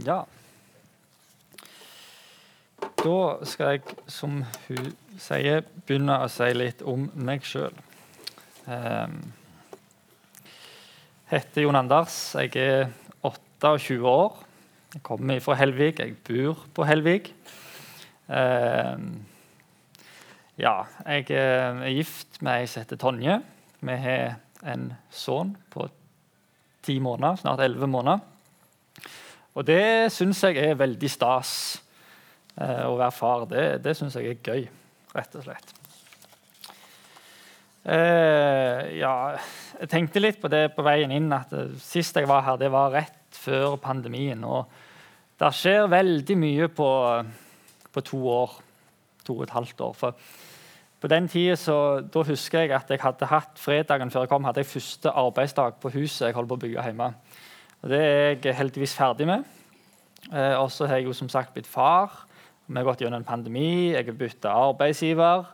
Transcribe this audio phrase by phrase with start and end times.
[0.00, 0.22] Ja.
[3.02, 7.74] Da skal jeg, som hun sier, begynne å si litt om meg sjøl.
[8.64, 9.18] Um,
[11.32, 12.16] heter Jon Anders.
[12.38, 12.88] Jeg er
[13.26, 14.40] 28 år.
[14.94, 16.00] Jeg kommer fra Helvik.
[16.00, 17.32] Jeg bor på Helvik.
[18.30, 19.26] Um,
[20.60, 23.40] ja, jeg er gift med ei som heter Tonje.
[23.82, 25.88] Vi har en sønn på
[26.86, 28.31] ti måneder, snart elleve måneder.
[29.52, 31.52] Og det syns jeg er veldig stas.
[32.56, 34.66] Eh, å være far, det, det syns jeg er gøy,
[35.16, 35.74] rett og slett.
[37.82, 39.14] Eh, ja,
[39.80, 42.92] jeg tenkte litt på det på veien inn, at sist jeg var her, det var
[42.94, 44.44] rett før pandemien.
[44.44, 44.70] Og
[45.40, 46.90] det skjer veldig mye på,
[47.92, 48.60] på to år.
[49.26, 49.92] To og et halvt år.
[49.98, 50.16] For
[51.02, 51.76] på den tida
[52.14, 55.80] da husker jeg at jeg hadde hatt fredagen før jeg kom, hadde jeg første arbeidsdag
[55.82, 57.08] på huset jeg holdt på å bygge hjemme.
[57.82, 59.44] Og Det er jeg heldigvis ferdig med.
[60.32, 62.12] Eh, og så har jeg jo som sagt blitt far.
[62.66, 65.48] Vi har gått gjennom en pandemi, jeg har bytta arbeidsgiver.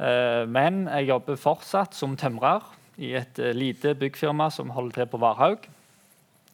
[0.00, 2.64] Eh, men jeg jobber fortsatt som tømrer
[2.96, 5.68] i et eh, lite byggfirma som holder til på Varhaug.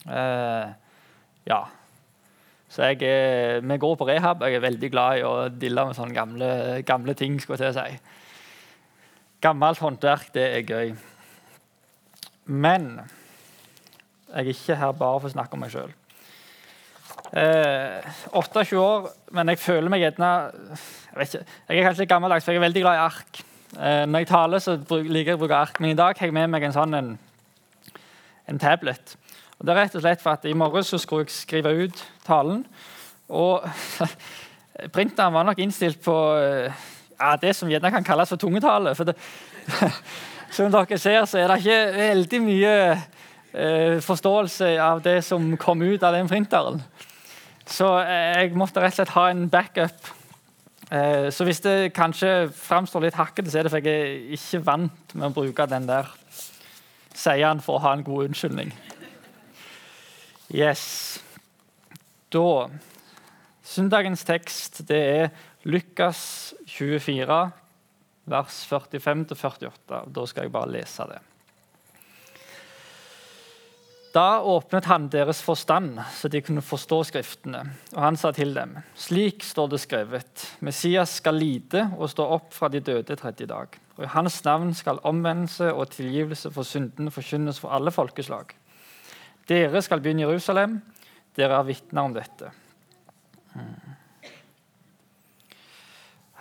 [0.06, 0.72] Eh,
[1.46, 1.60] ja.
[2.68, 4.42] Så jeg er, vi går på rehab.
[4.42, 6.50] Jeg er veldig glad i å dille med sånne gamle,
[6.84, 7.38] gamle ting.
[7.40, 8.00] skal jeg si.
[9.40, 10.92] Gammelt håndverk, det er gøy.
[12.44, 12.98] Men
[14.28, 15.92] jeg er ikke her bare for å snakke om meg sjøl.
[17.32, 20.28] Eh, 28 år, men jeg føler meg gjerne
[21.18, 23.40] jeg, jeg, er kanskje litt gammeldags, for jeg er veldig glad i ark.
[23.76, 26.36] Eh, når jeg taler, så liker jeg å bruke ark, men i dag har jeg
[26.36, 27.10] med meg en sånn en,
[28.48, 29.16] en tablet.
[29.58, 32.04] Og det er rett og slett for at I morgen så skulle jeg skrive ut
[32.24, 32.62] talen.
[33.28, 33.66] Og
[34.94, 38.94] printeren var nok innstilt på eh, ja, det som gjerne kan kalles for tungetale.
[38.96, 39.18] For det,
[40.54, 42.74] som dere ser, så er det ikke veldig mye
[43.52, 46.82] eh, forståelse av det som kom ut av den printeren.
[47.68, 50.12] Så eh, jeg måtte rett og slett ha en backup.
[50.90, 54.64] Eh, så hvis det kanskje framstår litt hakkete, så er det for jeg er ikke
[54.64, 56.08] vant med å bruke den der
[57.18, 58.72] seieren for å ha en god unnskyldning.
[60.54, 60.84] Yes.
[62.32, 62.68] Da
[63.68, 65.26] Søndagens tekst det er
[65.68, 67.36] Lukas 24,
[68.32, 69.98] vers 45-48.
[70.08, 71.18] Da skal jeg bare lese det.
[74.18, 77.60] Da åpnet han deres forstand, så de kunne forstå Skriftene.
[77.92, 80.46] Og han sa til dem.: Slik står det skrevet.
[80.64, 83.78] Messias skal lide og stå opp fra de døde tredje dag.
[83.98, 88.56] Og i hans navn skal omvendelse og tilgivelse for syndene forkynnes for alle folkeslag.
[89.48, 90.80] Dere skal begynne i Jerusalem.
[91.36, 92.50] Dere er vitner om dette.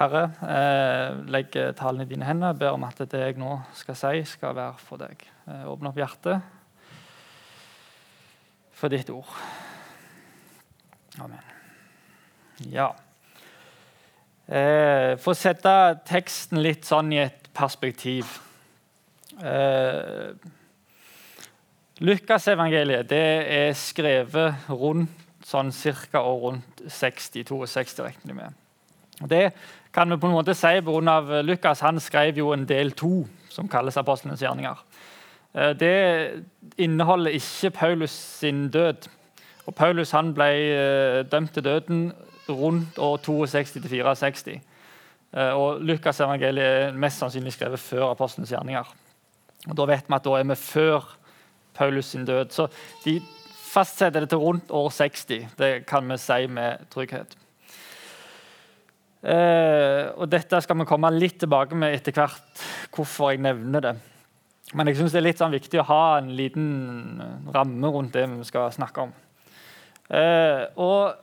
[0.02, 2.56] Herre, eh, legg talene i dine hender.
[2.56, 5.28] Jeg ber om at det jeg nå skal si, skal være for deg.
[5.48, 6.57] Eh, åpne opp hjertet
[8.78, 9.30] for ditt ord.
[11.20, 11.42] Amen.
[12.70, 12.92] Ja.
[14.48, 15.74] Eh, for å sette
[16.08, 18.30] teksten litt sånn i et perspektiv
[19.44, 20.30] eh,
[21.98, 28.58] Lukasevangeliet er skrevet rundt sånn cirka år rundt 60-62, regner jeg med.
[29.32, 29.44] Det
[29.96, 31.42] kan vi på en måte si pga.
[31.42, 31.82] Lukas.
[31.82, 34.78] Han skrev jo en del to, som kalles apostlenes gjerninger.
[35.56, 36.44] Eh, det
[36.78, 39.10] inneholder ikke Paulus sin død.
[39.68, 42.12] Og Paulus han ble eh, dømt til døden
[42.50, 44.60] rundt år 62-64.
[45.34, 48.94] Eh, og Lukas evangeliet er mest sannsynlig skrevet før apostelens gjerninger.
[49.68, 51.18] Og Da vet vi at da er vi før
[51.74, 52.52] Paulus sin død.
[52.52, 52.68] Så
[53.06, 53.20] de
[53.74, 55.26] fastsetter det til rundt år 60.
[55.58, 57.36] Det kan vi si med trygghet.
[60.18, 62.62] Og Dette skal vi komme litt tilbake med etter hvert,
[62.96, 63.96] hvorfor jeg nevner det.
[64.76, 67.22] Men jeg syns det er litt sånn viktig å ha en liten
[67.56, 69.14] ramme rundt det vi skal snakke om.
[70.12, 71.16] Eh, og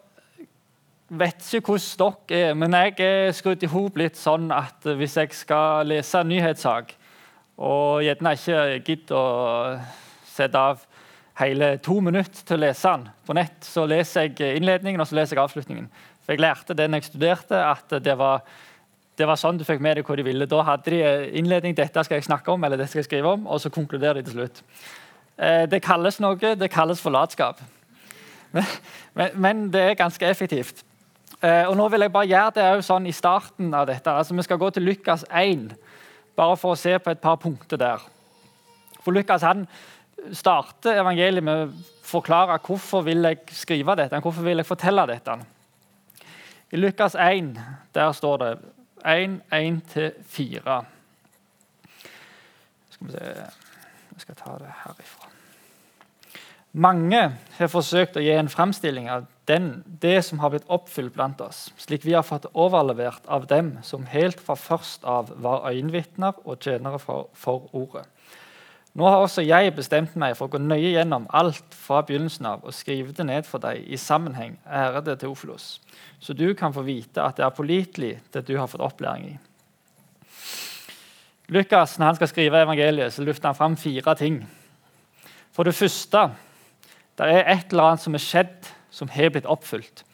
[1.12, 5.19] vet ikke hvordan dere er, men jeg er skrudd i hop litt sånn at hvis
[5.21, 6.94] jeg skal lese en nyhetssak,
[7.60, 9.77] og gjerne ikke gidder å
[10.27, 10.83] sette av
[11.38, 15.19] hele to minutter til å lese den på nett, så leser jeg innledningen og så
[15.19, 15.89] leser jeg avslutningen.
[16.24, 18.42] For Jeg lærte den jeg studerte, at det var
[19.19, 20.49] det var sånn du fikk med deg hva de ville.
[20.51, 21.03] Da hadde de
[21.39, 24.19] innledning dette skal jeg snakke om, eller dette skal jeg skrive om, og så konkluderer
[24.19, 24.63] de til slutt.
[25.39, 27.63] Eh, det kalles noe, det kalles for latskap.
[28.55, 28.66] Men,
[29.15, 30.84] men, men, det er ganske effektivt.
[31.41, 34.11] Eh, og nå vil jeg bare gjøre det sånn i starten av dette.
[34.11, 35.72] Altså, Vi skal gå til Lukas 1,
[36.34, 38.03] bare for å se på et par punkter der.
[39.03, 39.67] For Lukas han
[40.33, 41.72] starter evangeliet med å
[42.07, 45.37] forklare hvorfor vil jeg skrive dette, hvorfor vil jeg fortelle dette.
[46.72, 47.53] I Lukas 1
[47.95, 48.53] der står det
[49.04, 50.80] 1, 1-4.
[52.91, 53.24] Skal vi se
[54.15, 55.30] Jeg skal ta det herifra.
[56.74, 57.21] Mange
[57.59, 61.68] har forsøkt å gi en framstilling av den, det som har blitt oppfylt blant oss,
[61.78, 66.62] slik vi har fått overlevert av dem som helt fra først av var øyenvitner og
[66.65, 68.07] tjenere for, for ordet.
[68.95, 72.63] Nå har også jeg bestemt meg for å gå nøye gjennom alt fra begynnelsen av
[72.63, 75.81] og skrive det ned for deg i sammenheng, ærede Teofilos,
[76.23, 79.35] så du kan få vite at det er pålitelig, det du har fått opplæring i.
[81.51, 84.39] Lukas når han skal skrive evangeliet, så lufter han fram fire ting.
[85.53, 86.29] For det første
[87.19, 90.05] det er et eller annet som er skjedd, som har blitt oppfylt.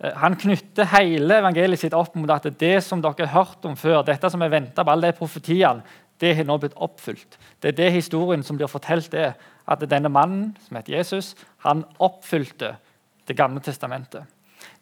[0.00, 3.76] Eh, han knytter hele evangeliet sitt opp mot at det som dere har hørt om
[3.76, 5.84] før, dette som er venta på alle de profetiene,
[6.20, 7.38] det har nå blitt oppfylt.
[7.62, 9.34] Det er det historien som blir fortalt, er
[9.66, 12.76] at denne mannen som heter Jesus, han oppfylte
[13.22, 14.24] Det gamle testamentet.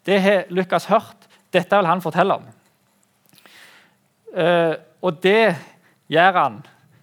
[0.07, 1.29] Det har Lukas hørt.
[1.53, 2.47] Dette vil han fortelle om.
[4.33, 5.57] Uh, og det
[6.09, 6.57] gjør han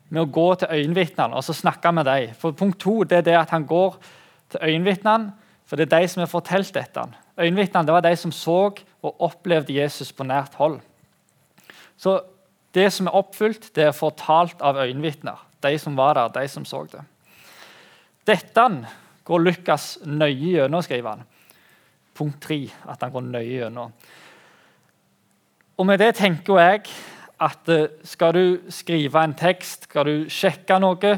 [0.10, 2.34] med å gå til øyenvitnene og så snakke med dem.
[2.40, 4.00] For Punkt to det er det at han går
[4.50, 5.34] til øyenvitnene,
[5.68, 7.06] for det er de som har fortalt dette.
[7.38, 8.72] Øyenvitnene var de som så
[9.04, 10.80] og opplevde Jesus på nært hold.
[11.98, 12.18] Så
[12.78, 15.42] det som er oppfylt, det er fortalt av øyenvitner.
[15.64, 17.04] De som var der, de som så det.
[18.28, 18.68] Dette
[19.28, 21.26] går Lukas nøye gjennom, skriver han.
[22.18, 23.94] Punkt tre, at han går nøye gjennom.
[25.78, 26.86] Og med det tenker jeg
[27.38, 31.18] at eh, skal du skrive en tekst, skal du sjekke noe,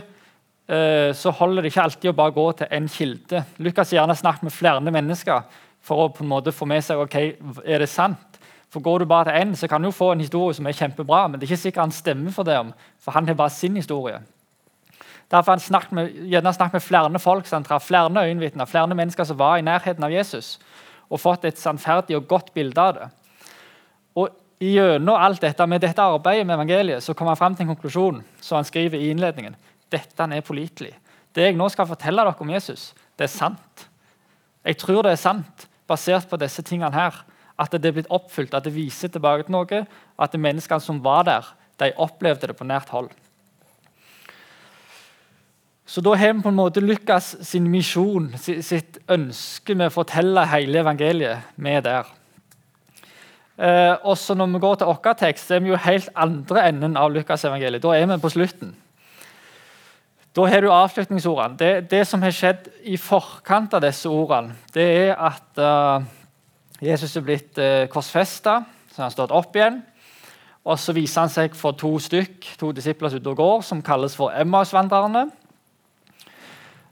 [0.69, 3.41] Eh, så holder det ikke alltid å bare gå til en kilde.
[3.57, 5.47] Lukas gjerne snakket med flere mennesker
[5.81, 7.15] for å på en måte få med seg ok,
[7.65, 8.28] er det sant.
[8.69, 11.27] For Går du bare til én, så kan du få en historie som er kjempebra,
[11.27, 13.75] men det er ikke sikkert han stemmer for det, om, for han har bare sin
[13.75, 14.19] historie.
[15.31, 18.95] Derfor har han snakket med, snakket med flere folk, så han traff flere øyenvitner, flere
[18.95, 20.59] mennesker som var i nærheten av Jesus,
[21.09, 23.09] og fått et sannferdig og godt bilde av det.
[24.15, 24.29] Og
[24.59, 28.17] Gjennom alt dette, med dette arbeidet med evangeliet så kommer han fram til en konklusjon
[28.43, 29.55] som han skriver i innledningen
[29.89, 30.91] dette er pålitelig.
[31.33, 33.85] Det jeg nå skal fortelle dere om Jesus, det er sant.
[34.65, 37.15] Jeg tror det er sant, basert på disse tingene her.
[37.59, 39.81] At det er blitt oppfylt, at det viser tilbake til noe.
[40.19, 43.11] At de menneskene som var der, de opplevde det på nært hold.
[45.89, 50.43] Så da har vi på en måte Lukas sin misjon, sitt ønske med å fortelle
[50.51, 52.11] hele evangeliet, med der.
[53.57, 57.09] Eh, også når vi går til vår tekst, er vi jo helt andre enden av
[57.11, 57.81] Lukasevangeliet.
[57.83, 58.75] Da er vi på slutten.
[60.37, 61.57] Da har du avslutningsordene.
[61.57, 66.05] Det, det, som har skjedd i forkant av disse ordene, det er at uh,
[66.81, 69.81] Jesus er blitt uh, korsfesta, så han har stått opp igjen.
[70.63, 74.15] Og Så viser han seg for to stykk, to disipler ute og går, som kalles
[74.15, 75.29] for Emmausvandrerne.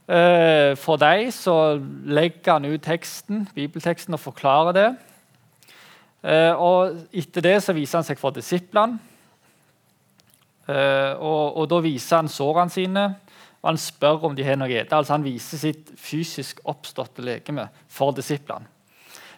[0.07, 4.87] Uh, for dem så legger han ut teksten, bibelteksten og forklarer det.
[6.23, 8.99] Uh, og Etter det så viser han seg for disiplene.
[10.67, 13.03] Og, og, Da viser han sårene sine
[13.61, 14.95] og han spør om de har noe å spise.
[14.95, 18.76] Altså han viser sitt fysisk oppståtte legeme for disiplene.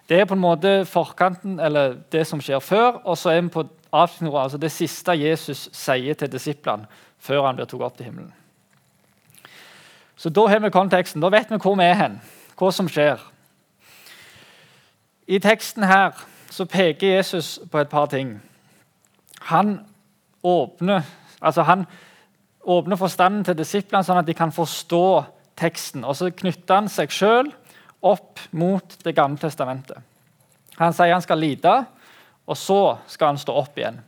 [0.10, 3.54] Det er på en måte forkanten, eller det som skjer før, og så er vi
[3.54, 6.88] på avslutningsordet, altså det siste Jesus sier til disiplene
[7.20, 8.34] før han blir tatt opp til himmelen.
[10.18, 11.22] Så Da har vi konteksten.
[11.22, 12.22] Da vet vi hvor vi er hen,
[12.58, 13.20] hva som skjer.
[15.28, 16.12] I teksten her
[16.50, 18.42] så peker Jesus på et par ting.
[19.42, 19.86] Han
[20.44, 21.04] åpner
[21.42, 21.86] altså han
[22.62, 25.24] åpner forstanden til disiplene, sånn at de kan forstå
[25.58, 26.04] teksten.
[26.04, 27.54] Og så knytter han seg sjøl
[28.02, 29.98] opp mot Det gamle testamentet.
[30.80, 31.74] Han sier han skal lide,
[32.48, 34.00] og så skal han stå opp igjen.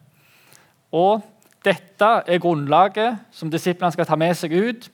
[0.96, 1.22] Og
[1.66, 4.88] dette er grunnlaget som disiplene skal ta med seg ut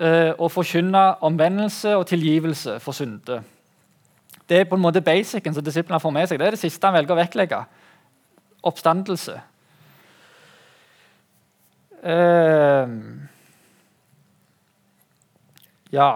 [0.00, 3.42] eh, og forkynne omvendelse og tilgivelse for synder.
[4.48, 6.40] Det er på en måte basicen som disiplene får med seg.
[6.40, 7.62] Det er det siste han velger å vektlegge.
[8.62, 9.38] Oppstandelse.
[12.02, 12.88] Uh,
[15.94, 16.08] ja.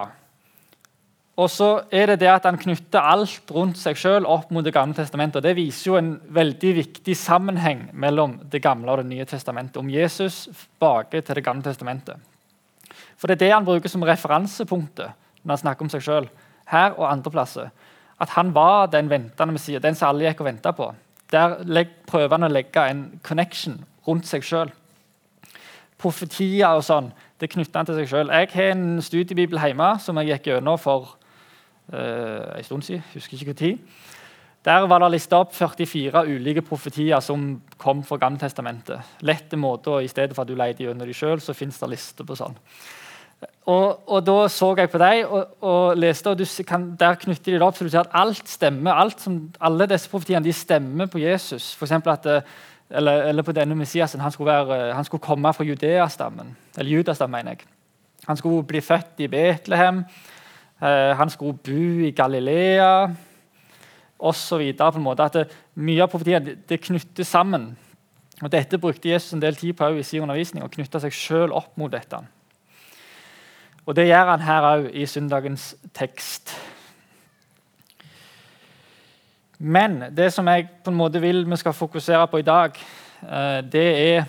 [1.37, 4.73] Og så er det det at Han knytter alt rundt seg sjøl opp mot Det
[4.73, 5.37] gamle testamentet.
[5.37, 9.77] og Det viser jo en veldig viktig sammenheng mellom Det gamle og Det nye testamentet.
[9.77, 12.15] Om Jesus baker til Det gamle testamentet.
[13.17, 15.13] For Det er det han bruker som referansepunktet
[15.43, 16.29] når han snakker om seg sjøl.
[16.67, 17.69] Her og andre.
[18.19, 20.93] At han var den ventende Messias, den som alle gikk og venta på.
[21.31, 24.71] Der prøver han å legge en connection rundt seg sjøl
[26.01, 27.11] profetier og sånn.
[27.37, 28.33] Det knytter han til seg sjøl.
[28.33, 31.15] Jeg har en studiebibel hjemme som jeg gikk gjennom for
[31.93, 33.03] en stund siden.
[33.13, 33.77] husker ikke når.
[34.67, 38.99] Der var det lista opp 44 ulike profetier som kom fra Gammeltestamentet.
[39.21, 42.27] Lette måter, I stedet for at du leter gjennom dem sjøl, så fins det lister
[42.27, 42.57] på sånn.
[43.67, 47.59] Og, og, Da så jeg på dem og, og, leste, og kan, der knytter de
[47.59, 48.91] det opp så du ser at alt stemmer.
[48.91, 51.73] Alt som, alle disse profetiene de stemmer på Jesus.
[51.75, 52.41] For at uh,
[52.89, 56.55] eller, eller, på denne Messiasen, han skulle, være, han skulle komme fra Judea-stammen.
[56.77, 57.67] Eller Judastammen, mener jeg.
[58.27, 60.03] Han skulle bli født i Betlehem.
[60.81, 63.09] Eh, han skulle bo i Galilea
[64.19, 64.61] osv.
[65.73, 67.71] Mye av profetien det, knytter sammen.
[68.43, 71.55] Og Dette brukte Jesus en del tid på i sin undervisning, og knytte seg sjøl
[71.57, 72.19] opp mot dette.
[73.87, 76.53] Og Det gjør han her òg i søndagens tekst.
[79.57, 82.77] Men det som jeg på en måte vil vi skal fokusere på i dag,
[83.23, 84.25] eh, det er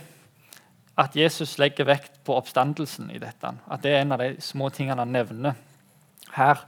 [0.96, 3.52] at Jesus legger vekt på oppstandelsen i dette.
[3.70, 5.54] At det er en av de små tingene han nevner
[6.34, 6.64] her.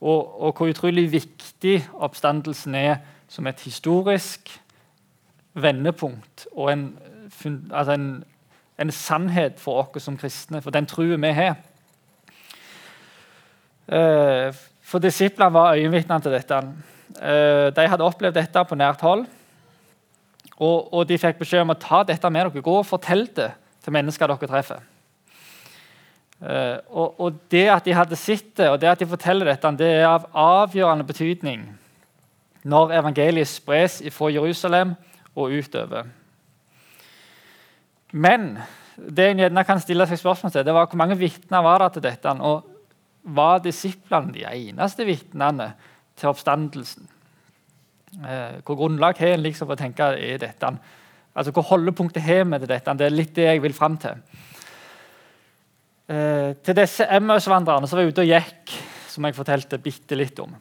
[0.00, 2.96] Og, og hvor utrolig viktig oppstandelsen er
[3.28, 4.60] som et historisk
[5.54, 6.84] vendepunkt og en,
[7.72, 8.24] altså en,
[8.80, 11.58] en sannhet for oss som kristne, for den troen vi har.
[13.90, 16.62] Eh, for disiplene var øyenvitner til dette.
[17.20, 19.26] Eh, de hadde opplevd dette på nært hold.
[20.60, 22.62] Og, og, de fikk beskjed om å ta dette med dere.
[22.62, 23.50] Gå og fortell det
[23.84, 24.82] til mennesker dere treffer.
[26.40, 29.74] Uh, og, og, Det at de hadde sett det, og det at de forteller dette,
[29.76, 31.66] det er av avgjørende betydning
[32.64, 34.94] når evangeliet spres fra Jerusalem
[35.36, 36.08] og utover.
[38.12, 38.58] Men
[38.96, 41.92] det en gjerne kan stille seg spørsmål til, det var hvor mange vitner var det
[41.94, 42.34] til dette.
[42.44, 42.66] Og
[43.22, 45.70] var disiplene de eneste vitnene
[46.18, 47.08] til oppstandelsen?
[48.20, 50.72] Eh, hvor grunnlag har en liksom for å tenke er dette?
[51.34, 52.96] Altså, Hvor holdepunktet har vi til dette?
[52.98, 54.18] Det er litt det jeg vil fram til.
[56.10, 58.72] Eh, til disse Emmaus-vandrerne som var ute og gikk,
[59.12, 60.56] som jeg fortalte bitte litt om.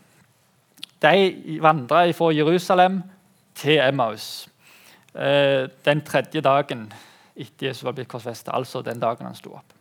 [1.01, 2.99] De vandra fra Jerusalem
[3.57, 4.49] til Emmaus
[5.15, 6.89] eh, den tredje dagen
[7.39, 9.73] etter Jesus var blitt korsfesta, altså den dagen han sto opp.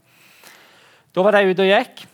[1.12, 2.04] Da var de ute og gikk.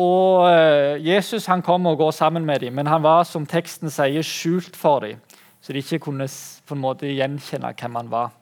[0.00, 3.88] Og eh, Jesus han kom og går sammen med dem, men han var som teksten
[3.92, 5.22] sier, skjult for dem,
[5.62, 8.34] så de ikke kunne på en måte gjenkjenne hvem han var.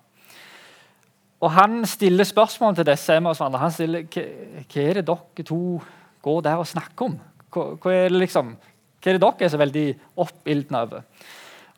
[1.41, 3.13] Og Han stiller spørsmål til disse.
[3.13, 5.81] Han stiller hva er det dere to
[6.23, 7.19] går der og snakker om.
[7.55, 8.57] Hva, hva, er, det liksom,
[8.99, 11.07] hva er det dere er så veldig oppildna over?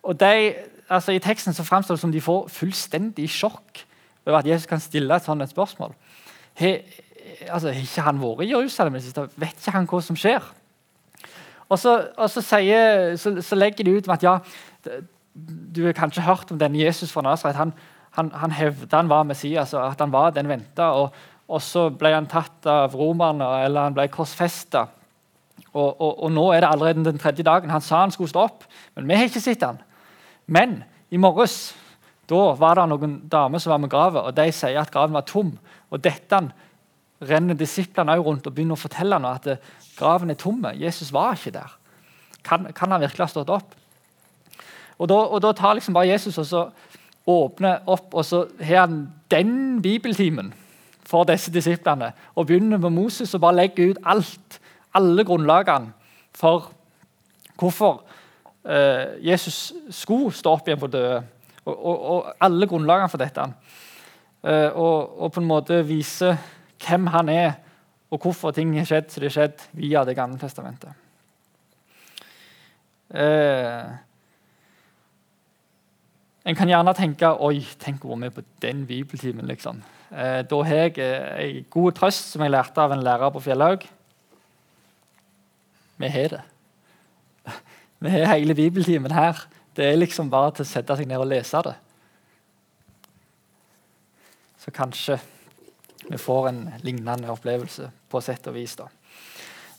[0.03, 0.55] Og de,
[0.89, 3.85] altså I teksten så framstår det som de får fullstendig sjokk
[4.27, 5.93] over at Jesus kan stille et sånt spørsmål.
[6.57, 6.81] He,
[7.49, 8.97] altså, ikke han vært i Jerusalem?
[8.97, 9.29] det siste?
[9.37, 10.45] Vet ikke han hva som skjer?
[11.71, 14.39] Og så, og så, sier, så, så legger de ut med at ja,
[15.77, 17.57] du har kanskje hørt om denne Jesus fra Nasaret.
[17.57, 17.73] Han,
[18.17, 20.91] han, han hevda han var Messias, og at han var den venta.
[20.99, 21.15] Og,
[21.51, 24.87] og, så ble han tatt av romerne, eller han ble korsfesta.
[25.71, 27.71] Og, og, og, nå er det allerede den tredje dagen.
[27.71, 29.79] Han sa han skulle stå opp, men vi har ikke sett han.
[30.51, 31.77] Men i morges
[32.31, 35.27] da var det noen damer som var med graven, og de sier at graven var
[35.27, 35.57] tom.
[35.91, 36.39] Og dette
[37.27, 39.49] renner disiplene også rundt og begynner å fortelle nå at
[39.99, 40.63] graven er tom.
[40.79, 41.75] Jesus var ikke der.
[42.47, 43.75] Kan, kan han virkelig ha stått opp?
[45.01, 46.63] Og da, og da tar liksom bare Jesus og så
[47.31, 50.53] åpner opp, og så har han den bibeltimen
[51.07, 52.13] for disse disiplene.
[52.35, 54.61] Og begynner med Moses og bare legger ut alt,
[54.95, 55.93] alle grunnlagene
[56.37, 56.71] for
[57.61, 58.03] hvorfor
[58.65, 61.21] eh, Jesus skulle stå opp igjen på døde.
[61.65, 63.47] Og, og, og, alle grunnlagene for dette.
[64.43, 66.33] Eh, og, og, på en måte vise
[66.81, 67.53] hvem han er,
[68.11, 70.95] og hvorfor ting har skjedd som de har skjedd via Det gamle testamentet.
[73.11, 73.91] Eh,
[76.45, 79.47] en kan gjerne tenke oi, tenk hvor vi er på den bibeltimen.
[79.47, 79.83] liksom.
[80.11, 83.43] Eh, da har jeg eh, en god trøst som jeg lærte av en lærer på
[83.45, 83.85] Fjellhaug.
[86.01, 86.41] Vi har det.
[88.01, 89.47] Vi har hele bibeltimen her.
[89.77, 91.75] Det er liksom bare til å sette seg ned og lese det.
[94.61, 95.19] Så kanskje
[96.11, 98.75] vi får en lignende opplevelse på sett og vis.
[98.77, 98.89] da.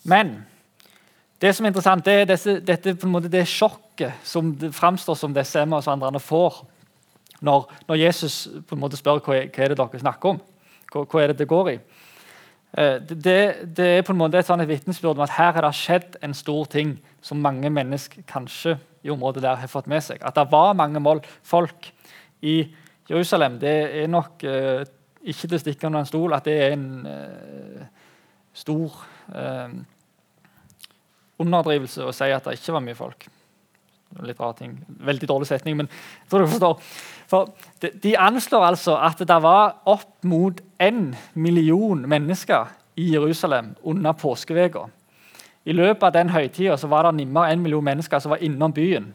[0.03, 0.45] Men
[1.41, 3.47] det som er interessant, det er disse, dette, på en måte, det
[4.01, 6.65] sjokket som det framstår som disse Emmaus-vandrerne får
[7.41, 10.41] når, når, Jesus på en måte spør hva, hva er det dere snakker om.
[10.91, 11.77] Hva, hva er det det går i?
[12.77, 15.73] Eh, det, det, er på en måte et, sånn vitnesbyrd om at her har det
[15.73, 20.21] skjedd en stor ting som mange mennesker kanskje i området der har fått med seg.
[20.21, 21.89] At det var mange mål, folk
[22.45, 22.75] i
[23.09, 24.85] Jerusalem, det er nok eh,
[25.25, 27.89] ikke til å stikke under en stol at det er en eh,
[28.53, 29.01] stor
[29.33, 29.81] eh,
[31.41, 33.31] underdrivelse å si at det ikke var mye folk.
[34.19, 34.75] Litt rar ting.
[35.07, 36.81] Veldig dårlig setning, men jeg tror dere forstår.
[37.31, 37.51] For
[38.03, 44.89] de, anslår altså at det var opp mot én million mennesker i Jerusalem under påskeveka.
[45.65, 49.13] I løpet av den høytida var det nærmere en million mennesker som var innom byen.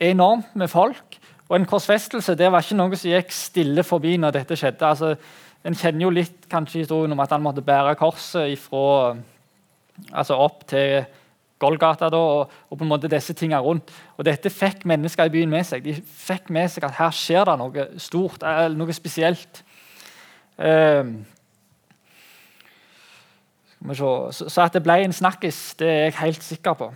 [0.00, 1.18] Enormt med folk.
[1.50, 4.88] Og en korsfestelse det var ikke noe som gikk stille forbi når dette skjedde.
[4.88, 5.14] Altså,
[5.64, 9.14] en kjenner jo litt kanskje historien om at han måtte bære korset ifra
[10.12, 11.04] altså opp til
[11.62, 13.92] Golgata da, og, og, på en måte disse tingene rundt.
[14.18, 15.84] Og Dette fikk mennesker i byen med seg.
[15.84, 18.44] De fikk med seg at her skjer det noe stort,
[18.74, 19.62] noe spesielt.
[20.58, 21.24] Um,
[23.92, 26.86] Så, så, at det ble en snakkis, det er jeg helt sikker på.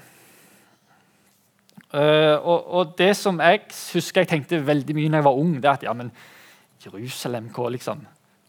[1.93, 3.61] Uh, og, og, det som jeg
[3.93, 6.11] husker jeg tenkte veldig mye når jeg var ung, det er at ja, men
[6.85, 8.01] Jerusalem, hva, liksom,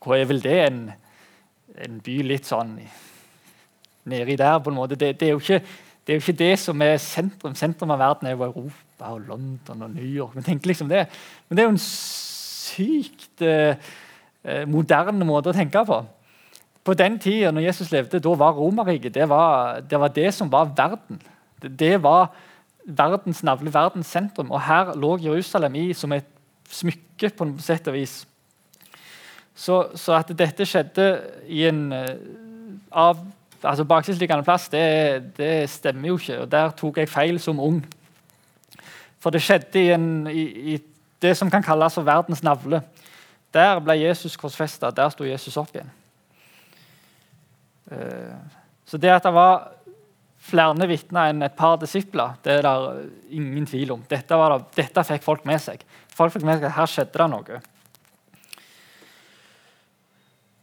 [0.05, 0.55] hva er vel det?
[0.69, 0.79] En,
[1.83, 2.77] en by litt sånn
[4.09, 4.95] nedi der, på en måte.
[4.95, 5.61] Det, det, er ikke,
[6.09, 7.53] det, er jo ikke, det som er sentrum.
[7.53, 10.33] Sentrum av verden er jo Europa og London og New York.
[10.39, 11.03] Men, liksom det.
[11.45, 13.77] men det er jo en sykt eh,
[14.65, 15.99] moderne måte å tenke på.
[16.81, 19.29] På den tida når Jesus levde, da var Romerriket det,
[19.85, 21.21] det, var det som var verden.
[21.61, 22.31] Det, det var
[22.89, 24.49] verdens navle, verdens sentrum.
[24.49, 26.25] Og her lå Jerusalem i som et
[26.73, 28.23] smykke, på en sett og vis.
[29.53, 31.11] Så, så at dette skjedde
[31.45, 32.15] i en uh,
[32.89, 33.21] av,
[33.63, 36.41] altså bakstilliggende plass, det, det, stemmer jo ikke.
[36.41, 37.81] og Der tok jeg feil som ung.
[39.19, 40.77] For det skjedde i, en, i, i
[41.21, 42.81] det som kan kalles verdens navle.
[43.53, 44.91] Der ble Jesus korsfesta.
[44.95, 45.91] Der sto Jesus opp igjen.
[47.89, 48.37] Uh,
[48.85, 49.71] så det at det var
[50.49, 52.37] flere vitner enn et par disipler.
[52.43, 54.05] Det er det ingen tvil om.
[54.09, 55.83] Dette, det, dette, fikk folk med seg.
[56.15, 57.59] Folk fikk med seg at her skjedde det noe.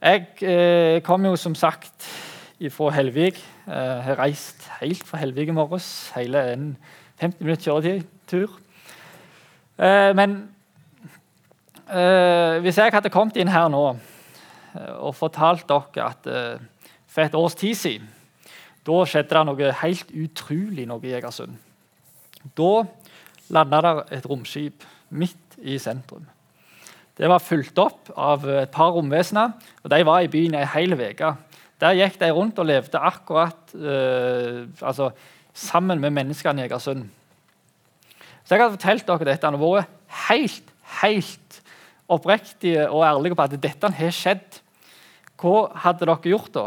[0.07, 2.07] Jeg eh, kom jo som sagt
[2.57, 3.37] fra Helvik.
[3.67, 6.11] Jeg har reist helt fra Helvig i morges.
[6.17, 6.77] Hele en
[7.21, 8.55] 50 minutter kjøretur.
[9.79, 10.37] Eh, men
[11.91, 17.29] eh, hvis jeg hadde kommet inn her nå eh, og fortalt dere at eh, for
[17.29, 18.09] et års tid siden
[18.87, 21.57] da skjedde det noe helt utrolig noe i Egersund.
[22.57, 22.87] Da
[23.53, 26.25] landa det et romskip midt i sentrum.
[27.17, 30.95] Det var fulgt opp av et par romvesener, og de var i byen ei hel
[30.95, 31.33] uke.
[31.81, 35.11] Der gikk de rundt og levde akkurat øh, altså,
[35.53, 37.05] sammen med menneskene i Egersund.
[38.45, 39.91] Så jeg har fortalt dere dette og vært
[40.29, 40.71] helt,
[41.03, 41.61] helt
[42.09, 44.61] oppriktige og ærlige på at dette har skjedd.
[45.37, 46.67] Hva hadde dere gjort da?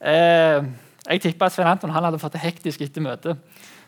[0.00, 0.66] Eh,
[1.06, 3.38] jeg tipper at Svein Anton han hadde fått det hektisk etter møtet.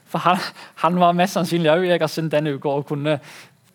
[0.08, 0.40] For han,
[0.80, 3.18] han var mest sannsynlig òg i Egersund denne uka og kunne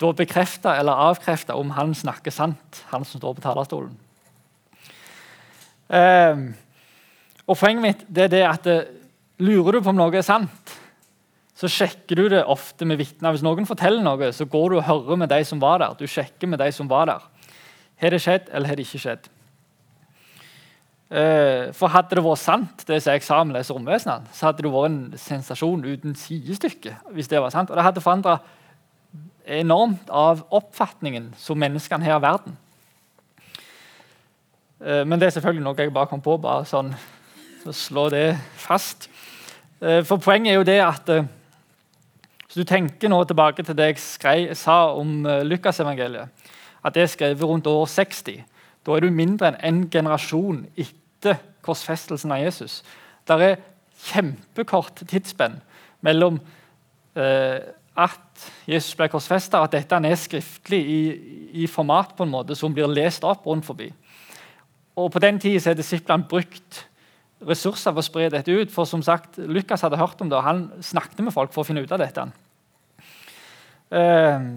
[0.02, 3.94] da bekrefte eller avkrefte om han snakker sant, han som står på talerstolen.
[5.94, 6.54] Um,
[7.48, 8.88] og Poenget mitt det er det at uh,
[9.44, 10.74] lurer du på om noe er sant,
[11.54, 13.32] så sjekker du det ofte med vitner.
[13.32, 15.94] Hvis noen forteller noe, så går du og hører med de som var der.
[16.00, 17.28] Du sjekker med de som var der.
[18.02, 19.30] Har det skjedd, eller har det ikke skjedd?
[21.14, 24.66] Eh, for hadde det vært sant, det som jeg sa om disse romvesenene, så hadde
[24.66, 26.96] det vært en sensasjon uten sidestykke.
[27.14, 27.70] hvis det var sant.
[27.70, 28.40] Og det hadde forandra
[29.46, 32.58] enormt av oppfatningen som menneskene har av verden.
[34.82, 36.96] Eh, men det er selvfølgelig noe jeg bare kom på, bare sånn
[37.70, 38.28] å slå det
[38.60, 39.10] fast.
[39.82, 41.16] Eh, for poenget er jo det at
[42.54, 46.30] Hvis du tenker nå tilbake til det jeg skrei, sa om Lukasevangeliet,
[46.86, 48.44] at det er skrevet rundt år 60,
[48.86, 52.84] da er du mindre enn en generasjon etter korsfestelsen av Jesus.
[53.26, 53.62] Det er
[54.04, 55.60] kjempekort tidsspenn
[56.04, 56.40] mellom
[57.16, 57.60] eh,
[57.94, 61.02] at Jesus ble korsfesta, at dette er skriftlig i,
[61.64, 63.92] i, format på en måte som blir lest opp rundt forbi.
[64.98, 66.84] Og På den tida har disiplene brukt
[67.48, 68.72] ressurser for å spre dette ut.
[68.74, 71.68] For som sagt, Lukas hadde hørt om det, og han snakket med folk for å
[71.68, 72.28] finne ut av dette.
[73.94, 74.48] Eh,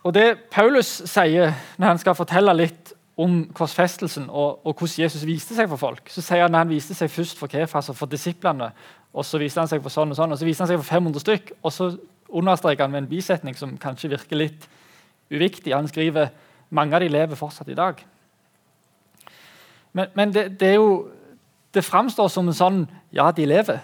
[0.00, 5.26] og Det Paulus sier når han skal fortelle litt om korsfestelsen og, og, hvordan Jesus
[5.28, 6.08] viste seg for folk.
[6.08, 8.70] Så sier han at han viste seg først for Kefas og for disiplene.
[9.12, 10.88] og Så viste han seg for sånn og sånn, og så viste han seg for
[10.88, 11.52] 500 stykk.
[11.60, 11.90] Og så
[12.30, 14.64] understreker han med en bisetning som kanskje virker litt
[15.30, 15.74] uviktig.
[15.74, 16.32] Han skriver
[16.70, 18.00] mange av de lever fortsatt i dag.
[19.92, 21.10] Men, men det, det, er jo,
[21.74, 22.80] det framstår som en sånn
[23.14, 23.80] Ja, de lever.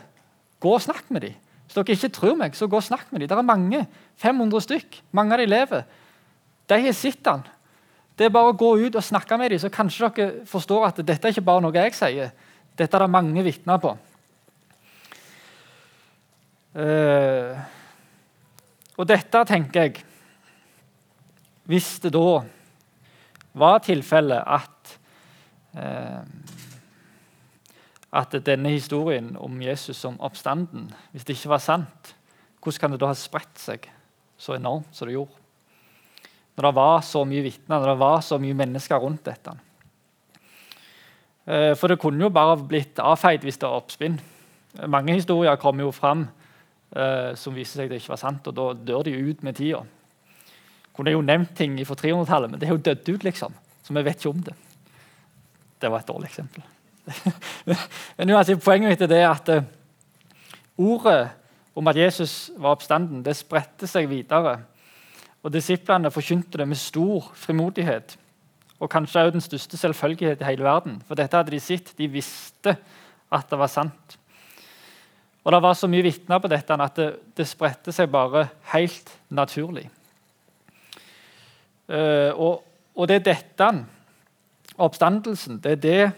[0.63, 1.35] Gå og snakk med dem.
[1.67, 3.31] Hvis dere ikke tror meg, så gå og snakk med dem.
[3.31, 3.83] Det er mange.
[4.23, 5.01] 500 stykk.
[5.17, 5.87] Mange av de lever.
[6.71, 7.43] De har sett han.
[8.17, 11.01] Det er bare å gå ut og snakke med dem, så kanskje dere forstår at
[11.05, 12.31] dette er ikke bare noe jeg sier.
[12.77, 13.93] Dette er det mange vitner på.
[16.77, 17.57] Uh,
[19.01, 20.03] og dette tenker jeg
[21.65, 22.43] Hvis det da
[23.57, 24.76] var tilfellet at
[28.17, 32.15] at denne historien om Jesus som oppstanden, hvis det ikke var sant,
[32.63, 33.85] hvordan kan det da ha spredt seg
[34.41, 35.37] så enormt som det gjorde?
[36.57, 39.53] Når det var så mye vitner, når det var så mye mennesker rundt dette.
[41.47, 44.17] Eh, for det kunne jo bare blitt avfeid hvis det var oppspinn.
[44.89, 46.25] Mange historier kommer jo fram
[46.97, 49.85] eh, som viser seg det ikke var sant, og da dør de ut med tida.
[50.97, 53.55] Kunne jo nevnt ting fra 300-tallet, men det er jo dødd ut, liksom.
[53.85, 54.57] Så vi vet ikke om det.
[55.81, 56.63] Det var et dårlig eksempel.
[58.17, 59.67] men uansett, Poenget mitt er at uh,
[60.77, 61.29] ordet
[61.77, 64.59] om at Jesus var oppstanden, det spredte seg videre
[65.47, 68.17] og Disiplene forkynte det med stor frimodighet
[68.81, 70.99] Og kanskje også den største selvfølgelighet i hele verden.
[71.07, 71.95] For dette hadde de sett.
[71.97, 72.75] De visste
[73.33, 74.19] at det var sant.
[75.45, 79.15] Og Det var så mye vitner på dette at det, det spredte seg bare helt
[79.31, 79.87] naturlig.
[81.89, 83.71] Uh, og, og, det er dette,
[84.79, 86.13] oppstandelsen, det er det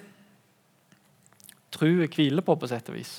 [1.75, 3.19] trua hviler på, på sett og vis.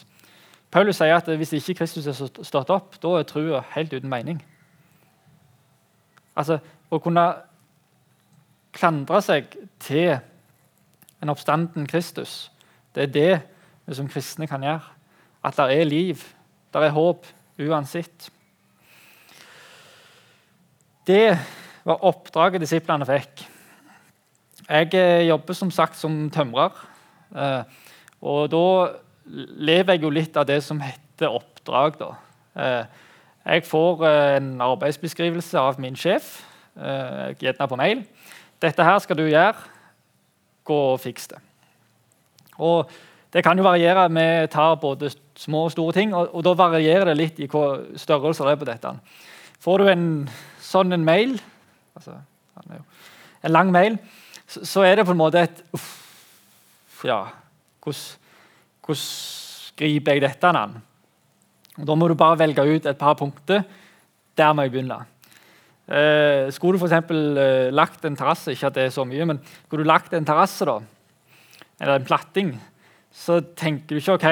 [0.72, 4.42] Paulus sier at hvis ikke Kristus er stått opp, da er trua helt uten mening.
[6.38, 7.24] Altså, Å kunne
[8.74, 10.16] klandre seg til
[11.22, 12.50] en oppstanden Kristus,
[12.96, 13.34] det er det
[13.86, 14.96] vi som kristne kan gjøre.
[15.46, 16.24] At det er liv,
[16.74, 17.28] det er håp,
[17.62, 18.32] uansett.
[21.06, 21.38] Det
[21.86, 23.46] var oppdraget disiplene fikk.
[24.70, 26.76] Jeg eh, jobber som sagt som tømrer.
[27.34, 27.62] Eh,
[28.22, 28.66] og da
[29.58, 31.98] lever jeg jo litt av det som heter oppdrag.
[31.98, 32.10] da.
[32.54, 32.84] Eh,
[33.50, 36.46] jeg får en arbeidsbeskrivelse av min sjef,
[37.40, 38.04] gjerne på mail.
[38.62, 39.56] 'Dette her skal du gjøre.
[40.64, 41.42] Gå og fiks det.'
[42.60, 42.90] Og
[43.34, 44.10] Det kan jo variere.
[44.10, 47.78] Vi tar både små og store ting, og, og da varierer det litt i hva
[47.96, 48.94] størrelse det er på dette.
[49.60, 50.30] Får du en
[50.60, 51.42] sånn en mail,
[51.96, 52.12] altså,
[53.44, 54.00] en lang mail,
[54.50, 55.90] så, så, er det på en måte et uff,
[57.06, 57.22] Ja,
[57.86, 59.04] hvordan,
[59.80, 60.80] griper jeg dette an?
[61.80, 63.64] Da må du bare velge ut et par punkter.
[64.36, 64.98] Der må jeg begynne.
[65.90, 67.14] Eh, skulle du f.eks.
[67.14, 70.28] Eh, lagt en terrasse ikke at det er så mye, men skulle du lagt en
[70.28, 70.80] terrasse da,
[71.80, 72.52] eller en platting,
[73.10, 74.28] så tenker du ikke ok,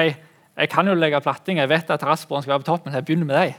[0.58, 3.08] jeg kan jo legge platting, jeg vet at terrassebordene skal være på toppen, så jeg
[3.08, 3.56] begynner med deg.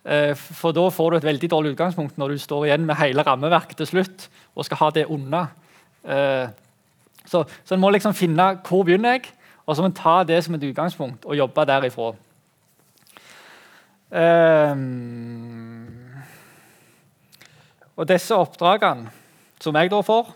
[0.00, 3.24] Eh, for da får du et veldig dårlig utgangspunkt når du står igjen med hele
[3.26, 5.48] rammeverket til slutt og skal ha det unna.
[6.04, 6.48] Eh,
[7.26, 9.30] så, så en må liksom finne hvor begynner jeg,
[9.66, 12.12] og så må en ta det som et utgangspunkt og jobbe derifra.
[14.10, 15.86] Um,
[17.94, 19.12] og disse oppdragene
[19.62, 20.32] som jeg da får,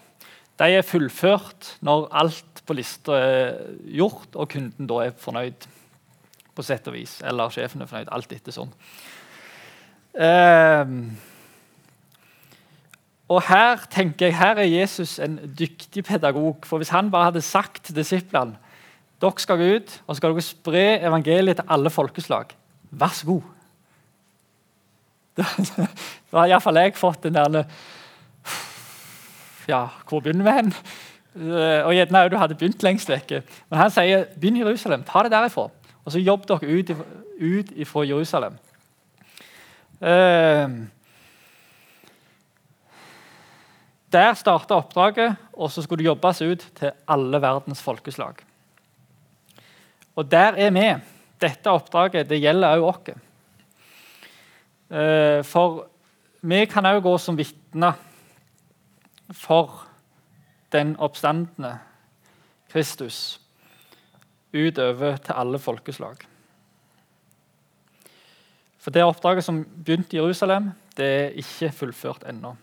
[0.62, 3.57] de er fullført når alt på lista er
[3.96, 5.66] gjort, og kunden da er fornøyd.
[6.55, 8.09] på sett og vis, Eller sjefen er fornøyd.
[8.14, 8.70] Alt etter sånn.
[13.29, 16.59] Og her tenker jeg, her er Jesus en dyktig pedagog.
[16.69, 18.61] For hvis han bare hadde sagt til disiplene
[19.23, 22.51] dere skal gå ut og skal dere spre evangeliet til alle folkeslag,
[22.91, 23.43] vær så god
[26.31, 27.65] Da har iallfall jeg fått den der
[29.69, 30.75] Ja, hvor begynner vi hen?
[31.35, 33.41] Eh, og gjerne òg du hadde begynt lengst vekke.
[33.71, 35.03] Men han sier begynn i Jerusalem.
[35.09, 35.71] Ta det derifra.
[36.05, 36.93] Og så jobb dere ut,
[37.41, 38.59] ut ifra Jerusalem.
[40.05, 40.85] Uh,
[44.14, 48.38] der starta oppdraget, og så skulle det jobbes ut til alle verdens folkeslag.
[50.14, 50.88] Og der er vi.
[51.42, 53.16] Dette oppdraget det gjelder òg oss.
[54.94, 55.87] Eh, for
[56.46, 57.98] vi kan òg gå som vitner
[59.35, 59.83] for
[60.72, 61.79] den oppstandende
[62.70, 63.40] Kristus
[64.55, 66.22] utover til alle folkeslag.
[68.79, 72.53] For det oppdraget som begynte i Jerusalem, det er ikke fullført ennå.
[72.53, 72.59] Um,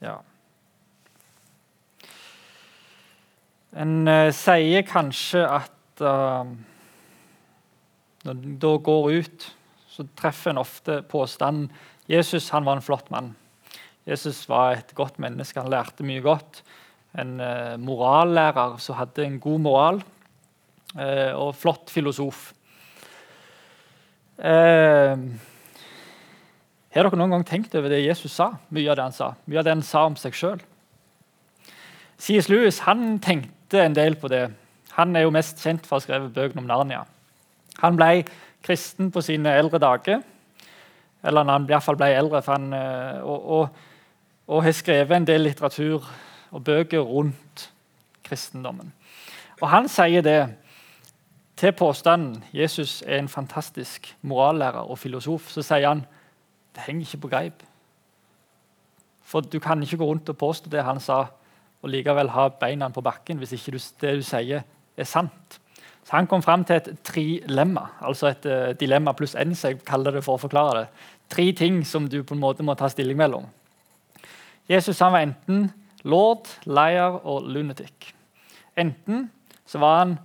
[0.00, 0.20] ja.
[3.70, 6.48] En uh, sier kanskje at uh,
[8.24, 9.46] når en da går ut,
[9.90, 11.70] så treffer en ofte påstanden
[12.10, 13.34] Jesus han var en flott mann.
[14.08, 16.64] Jesus var et godt menneske, han lærte mye godt.
[17.18, 20.02] En uh, morallærer som hadde en god moral,
[20.90, 22.48] og flott filosof.
[24.40, 25.16] Har
[27.06, 28.54] dere noen gang tenkt over det Jesus sa?
[28.72, 30.62] Mye av det han sa, mye av det han sa om seg sjøl.
[32.20, 32.48] C.S.
[32.52, 34.50] Lewis han tenkte en del på det.
[34.96, 37.04] Han er jo mest kjent for å ha skrevet bøkene om Narnia.
[37.80, 38.24] Han ble
[38.64, 40.20] kristen på sine eldre dager.
[41.24, 43.80] Eller han i hvert fall ble eldre, han, eh, og, og,
[44.48, 46.06] og, har skrevet en del litteratur
[46.50, 47.66] og bøker rundt
[48.24, 48.92] kristendommen.
[49.60, 50.38] Og Han sier det
[51.60, 55.50] til påstanden Jesus er en fantastisk morallærer og filosof.
[55.52, 56.06] Så sier han
[56.74, 57.62] det henger ikke på greip.
[59.22, 61.26] For du kan ikke gå rundt og påstå det han sa
[61.80, 64.64] og likevel ha beina på bakken hvis ikke det du sier,
[64.96, 65.60] er sant.
[66.04, 69.84] Så Han kom fram til et trilemma, altså et uh, dilemma pluss n, så jeg
[69.84, 70.88] kaller det for å forklare det.
[71.28, 73.44] Tre ting som du på en måte må ta stilling mellom.
[74.68, 75.70] Jesus han var enten
[76.04, 78.14] lord, liar og lunatic.
[78.76, 79.30] Enten
[79.66, 80.18] så var han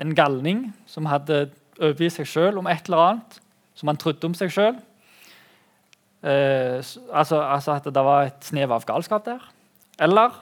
[0.00, 3.38] en galning som hadde overbevist seg sjøl om et eller annet
[3.78, 4.76] som han trodde om seg sjøl.
[6.22, 6.78] Eh,
[7.10, 9.42] altså, altså, at det var et snev av galskap der.
[10.02, 10.34] Eller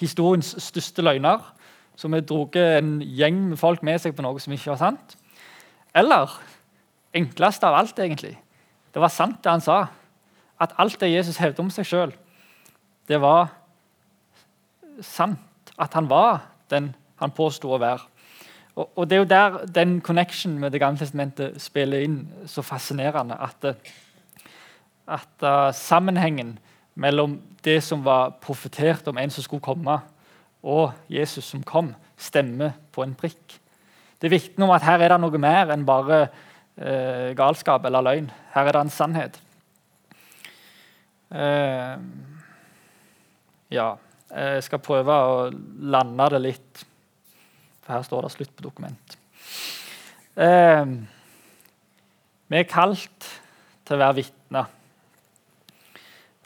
[0.00, 1.40] historiens største løgner,
[1.96, 5.16] som har dratt en gjeng med folk med seg på noe som ikke var sant.
[5.94, 6.32] Eller
[7.14, 8.34] enklest av alt, egentlig.
[8.92, 9.84] Det var sant, det han sa.
[10.60, 12.14] At alt det Jesus hevdet om seg sjøl,
[13.08, 13.52] det var
[15.04, 15.40] sant.
[15.80, 18.11] At han var den han påsto å være.
[18.76, 22.62] Og, og, Det er jo der den connection med Det gamle testamentet spiller inn så
[22.62, 23.36] fascinerende.
[23.36, 23.76] At,
[25.06, 26.58] at uh, sammenhengen
[26.94, 30.00] mellom det som var profetert om en som skulle komme,
[30.62, 33.58] og Jesus som kom, stemmer på en prikk.
[34.22, 38.30] Det vitner om at her er det noe mer enn bare uh, galskap eller løgn.
[38.54, 39.40] Her er det en sannhet.
[41.32, 41.98] Uh,
[43.72, 43.94] ja,
[44.32, 45.36] jeg skal prøve å
[45.92, 46.86] lande det litt.
[47.82, 49.16] For her står det slutt på dokument.
[50.38, 50.92] Eh,
[52.48, 53.28] vi er kalt
[53.86, 54.70] til å være vitner.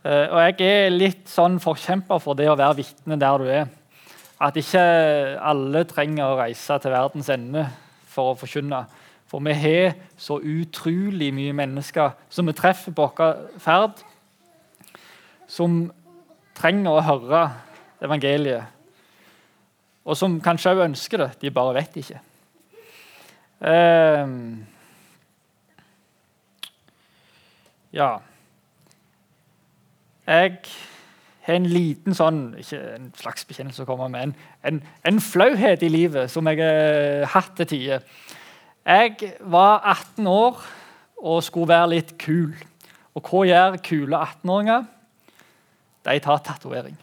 [0.06, 3.66] Eh, og jeg er litt sånn forkjemper for det å være vitne der du er.
[4.42, 4.82] At ikke
[5.40, 7.66] alle trenger å reise til verdens ende
[8.12, 8.84] for å forkynne.
[9.26, 13.98] For vi har så utrolig mye mennesker som vi treffer på vår ferd,
[15.50, 15.86] som
[16.56, 17.42] trenger å høre
[18.04, 18.75] evangeliet
[20.06, 21.30] og som kanskje òg ønsker det.
[21.42, 22.20] De bare vet ikke.
[23.56, 24.62] Uh,
[27.96, 28.18] ja
[30.26, 30.58] Jeg
[31.46, 34.34] har en liten sånn Ikke en slags bekjennelse å komme med, en,
[34.68, 38.04] en, en flauhet i livet som jeg har hatt til tider.
[38.84, 40.60] Jeg var 18 år
[41.16, 42.52] og skulle være litt kul.
[43.16, 44.84] Og hva gjør kule 18-åringer?
[46.06, 46.98] De tar tatovering.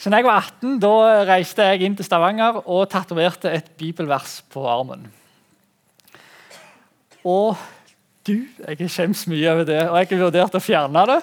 [0.00, 0.92] Så da jeg var 18, da
[1.28, 5.02] reiste jeg inn til Stavanger og tatoverte et bibelvers på armen.
[7.20, 7.58] Og
[8.24, 11.18] du, jeg skjemmes mye over det, og jeg har vurdert å fjerne det.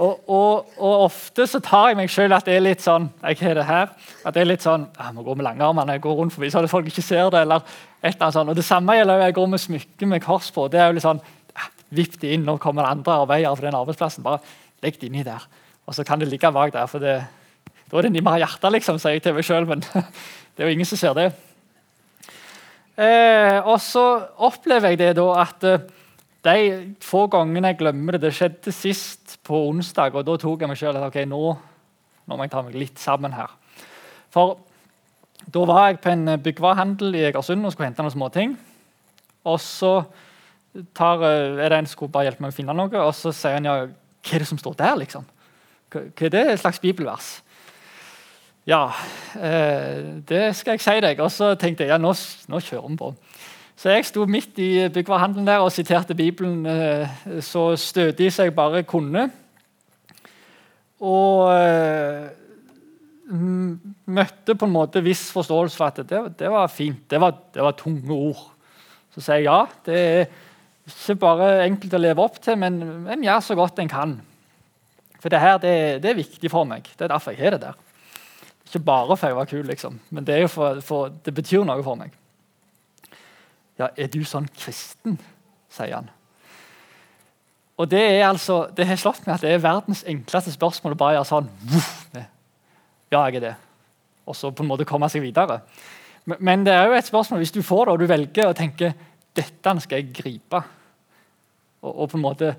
[0.00, 3.40] Og, og, og ofte så tar jeg meg sjøl at det er litt sånn jeg
[3.42, 3.90] har det her,
[4.22, 6.62] at det er litt sånn, jeg må gå med langarmene, jeg går rundt forbi så
[6.70, 7.42] folk ikke ser det.
[7.42, 7.66] eller
[8.00, 8.54] et eller annet sånt.
[8.54, 10.68] Og Det samme gjelder jeg går med smykke med kors på.
[10.70, 11.22] det er jo litt sånn,
[11.90, 14.22] Vipp det inn, nå kommer det andre arbeidere fra den arbeidsplassen.
[14.22, 14.38] Bare
[14.78, 15.42] legg det inni der.
[15.90, 16.86] Og så kan det ligge bak der.
[16.86, 17.16] for det
[17.90, 19.82] da er det nærmere hjertet, liksom, sier jeg til meg sjøl, men
[20.54, 21.30] det er jo ingen som ser det.
[23.00, 24.04] Eh, og så
[24.46, 25.86] opplever jeg det da at eh,
[26.44, 30.70] de få gangene jeg glemmer det Det skjedde sist på onsdag, og da tok jeg
[30.70, 33.52] meg sjøl at nå, nå, må jeg ta meg litt sammen her.
[34.30, 34.58] For
[35.50, 38.56] da var jeg på en byggvarehandel i Egersund og skulle hente noen småting.
[39.48, 39.94] Og så
[40.94, 43.34] tar, eh, er det en som skulle bare hjelpe meg å finne noe, og så
[43.34, 45.24] sier han ja, hva er det som står der, liksom?
[45.90, 47.40] Hva er det slags bibelvers?
[48.68, 48.90] Ja,
[49.40, 51.20] eh, det skal jeg si deg.
[51.24, 52.12] Og så tenkte jeg ja, nå,
[52.50, 53.12] nå kjører vi på.
[53.80, 58.56] Så jeg sto midt i byggvarehandelen der og siterte Bibelen eh, så stødig som jeg
[58.56, 59.30] bare kunne.
[61.00, 62.28] Og eh,
[63.30, 67.06] møtte på en måte viss forståelse for at det, det var fint.
[67.08, 68.44] Det var, det var, tunge ord.
[69.14, 70.26] Så sier jeg ja, det er
[70.90, 74.18] ikke bare enkelt å leve opp til, men, en gjør så godt en kan.
[75.20, 75.72] For det her det,
[76.04, 76.84] det er viktig for meg.
[76.92, 77.86] Det er derfor jeg har det der.
[78.70, 81.98] Ikke bare for jeg var kul, liksom, men det, for, for, det betyr noe for
[81.98, 82.14] meg.
[83.80, 85.18] Ja, er du sånn kristen?
[85.70, 86.10] sier han.
[87.80, 91.00] Og Det er altså, det har slått meg at det er verdens enkleste spørsmål å
[91.00, 91.48] bare gjøre sånn
[93.10, 93.54] Ja, jeg er det.
[94.28, 95.60] Og så på en måte komme seg videre.
[96.28, 98.56] Men, men det er jo et spørsmål hvis du får det, og du velger å
[98.56, 98.92] tenke
[99.34, 100.60] dette skal jeg gripe,
[101.80, 102.50] og, og på en måte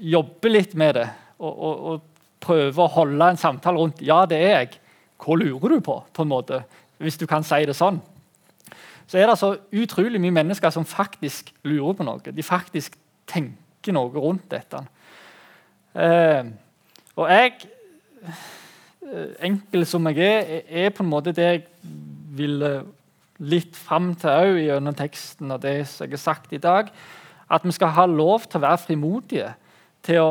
[0.00, 1.06] jobbe litt med det,
[1.42, 4.78] og, og, og prøve å holde en samtale rundt ja, det er jeg,
[5.20, 6.62] hva lurer du på, på en måte,
[7.00, 8.00] hvis du kan si det sånn?
[9.10, 12.32] Så er det så utrolig mye mennesker som faktisk lurer på noe.
[12.32, 12.94] De faktisk
[13.30, 14.84] tenker noe rundt dette.
[15.98, 16.46] Eh,
[17.18, 17.66] og jeg,
[18.22, 21.64] eh, enkel som jeg er, er på en måte det jeg
[22.38, 22.70] ville
[23.40, 26.92] litt fram til òg gjennom teksten og det jeg har sagt i dag.
[27.50, 29.52] At vi skal ha lov til å være frimodige
[30.06, 30.30] til å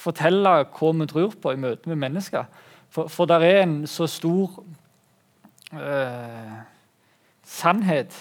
[0.00, 2.46] fortelle hva vi tror på i møte med mennesker.
[2.90, 4.64] For, for det er en så stor
[5.72, 6.56] eh,
[7.46, 8.16] sannhet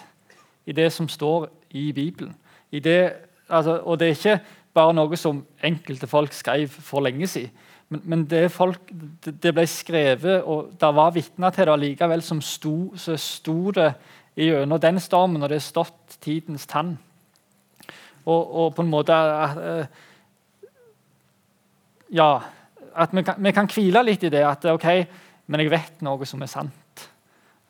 [0.66, 2.36] i det som står i Bibelen.
[2.72, 3.14] I det,
[3.50, 4.40] altså, og det er ikke
[4.74, 7.66] bare noe som enkelte folk skrev for lenge siden.
[7.90, 8.92] Men, men det, folk,
[9.26, 13.88] det, ble skrevet, og det var vitner til det likevel, som sto, så sto det
[14.38, 16.94] gjennom den stormen, og det er stått tidens tann.
[18.26, 20.06] Og, og på en måte uh,
[22.14, 22.30] Ja
[23.00, 24.44] at vi kan, vi kan, hvile litt i det.
[24.46, 24.88] At ok,
[25.48, 27.06] men jeg vet noe som er sant.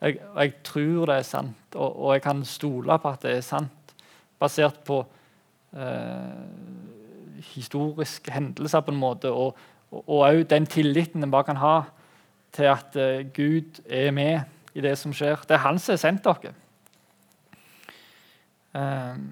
[0.00, 3.44] Jeg, jeg tror det er sant, og, og, jeg kan stole på at det er
[3.44, 3.94] sant.
[4.40, 5.02] Basert på
[5.76, 6.38] eh,
[7.52, 9.58] historiske hendelser, på en måte, og
[9.90, 11.74] òg den tilliten en bare kan ha
[12.56, 14.40] til at eh, Gud er med
[14.74, 15.44] i det som skjer.
[15.46, 16.54] Det er han som har sendt dere.
[18.70, 19.24] Um,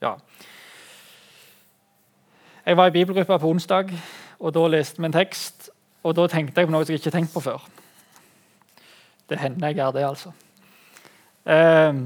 [0.00, 0.14] ja.
[2.66, 3.92] Jeg var i bibelgruppa på onsdag,
[4.38, 5.70] og da leste vi en tekst.
[6.02, 7.64] Og da tenkte jeg på noe jeg ikke har tenkt på før.
[9.28, 10.32] Det hender jeg gjør det, altså.
[11.46, 12.00] Eh,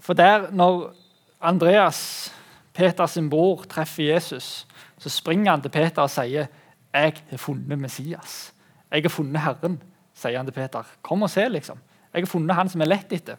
[0.00, 0.94] for der, når
[1.40, 2.32] Andreas,
[2.74, 4.66] Peters bror, treffer Jesus,
[4.98, 6.46] så springer han til Peter og sier
[6.94, 8.52] 'Jeg har funnet Messias'.
[8.92, 9.80] 'Jeg har funnet Herren',
[10.14, 10.82] sier han til Peter.
[11.02, 11.78] 'Kom og se', liksom.
[12.14, 13.36] 'Jeg har funnet han som er lett etter'.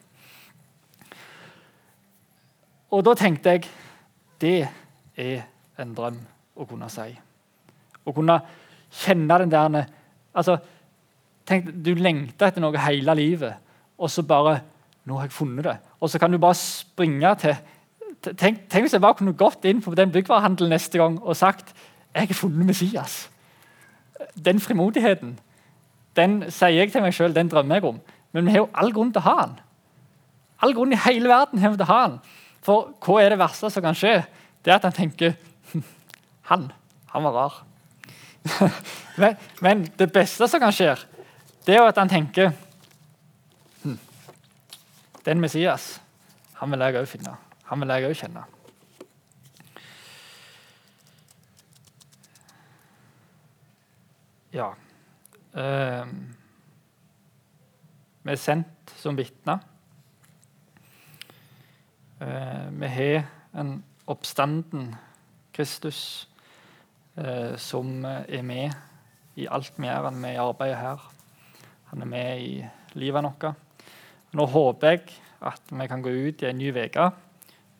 [2.91, 3.69] Og da tenkte jeg
[4.41, 4.69] det
[5.17, 5.41] er
[5.79, 6.19] en drøm
[6.55, 7.09] å kunne si.
[8.03, 8.37] Å kunne
[9.03, 9.85] kjenne den der
[10.33, 10.57] altså,
[11.47, 13.55] tenk, Du lengter etter noe hele livet,
[13.97, 14.61] og så bare
[15.03, 15.77] Nå har jeg funnet det.
[15.99, 17.57] Og så kan du bare springe til
[18.23, 21.73] Tenk, tenk hvis jeg bare kunne gått inn på den byggvarehandelen neste gang og sagt
[22.13, 23.17] jeg har funnet Messias.
[24.39, 25.33] Den frimodigheten
[26.15, 27.99] den sier jeg til meg sjøl, den drømmer jeg om.
[28.33, 29.55] Men vi har jo all grunn til å ha den.
[30.63, 32.19] All grunn i hele verden har vi til å ha den.
[32.63, 34.21] For hva er det verste som kan skje?
[34.63, 35.33] Det er at han tenker
[36.49, 36.71] Han,
[37.13, 37.59] han var rar.
[39.17, 40.95] men, men, det beste som kan skje,
[41.63, 42.51] det er jo at han tenker
[43.83, 43.99] hm,
[45.25, 46.01] Den Messias,
[46.59, 47.37] han vil jeg òg finne.
[47.69, 48.43] Han vil jeg òg kjenne.
[54.53, 54.67] Ja
[55.57, 56.11] uh,
[58.23, 59.63] Vi er sendt som vitner.
[62.21, 63.25] Uh, vi har
[63.57, 63.73] en
[64.07, 64.93] oppstanden
[65.53, 66.29] Kristus
[67.61, 68.71] som er med
[69.37, 70.07] i alt vi gjør.
[70.07, 71.03] Han er med i arbeidet her.
[71.91, 72.53] Han er med i
[72.97, 73.55] livet vårt.
[74.33, 75.03] Nå håper jeg
[75.45, 77.09] at vi kan gå ut i en ny uke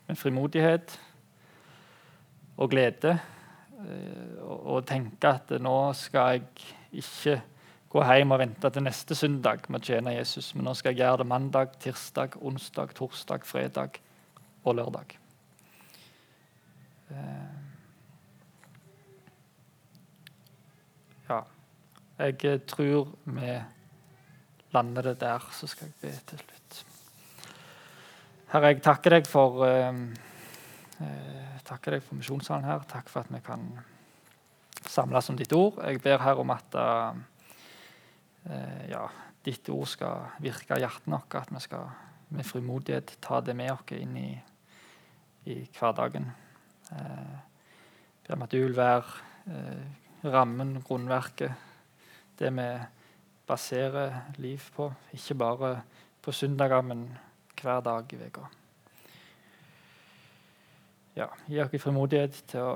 [0.08, 1.00] med frimodighet
[2.58, 3.18] og glede.
[3.84, 7.42] Eh, og tenke at nå skal jeg ikke
[7.94, 11.04] gå hjem og vente til neste søndag med å tjene Jesus, men nå skal jeg
[11.04, 14.00] gjøre det mandag, tirsdag, onsdag, torsdag, fredag
[14.64, 15.18] og lørdag.
[17.14, 17.60] Eh,
[21.30, 21.44] ja.
[22.18, 23.54] Jeg tror vi
[24.74, 26.86] lander det der, så skal jeg be til slutt.
[28.54, 29.90] Herre, jeg takker deg for eh,
[31.02, 32.86] eh, takker deg for misjonssalen her.
[32.90, 33.66] Takk for at vi kan
[34.86, 35.80] samles om ditt ord.
[35.88, 37.20] Jeg ber her om at eh,
[38.92, 39.08] ja,
[39.46, 41.90] ditt ord skal virke i hjertet vårt, at vi skal
[42.34, 44.30] med frimodighet ta det med oss inn i,
[45.50, 46.32] i hverdagen.
[46.90, 49.04] jeg ber om at du vil være
[49.50, 49.86] eh,
[50.24, 51.73] rammen, grunnverket,
[52.44, 52.68] det vi
[53.48, 54.90] baserer liv på.
[55.14, 55.72] Ikke bare
[56.22, 57.08] på søndager, men
[57.62, 58.42] hver dag i uka.
[61.16, 62.76] Ja, gi oss frimodighet til å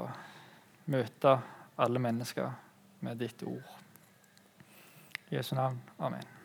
[0.93, 1.39] møte
[1.77, 2.53] alle mennesker
[3.01, 3.75] med ditt ord.
[5.29, 5.81] I Jesu navn.
[5.99, 6.36] Amen.